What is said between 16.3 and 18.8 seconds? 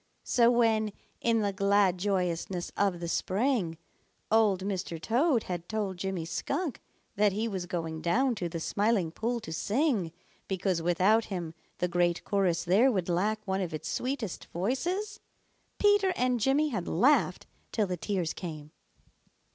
Jimmy had laughed till the tears came.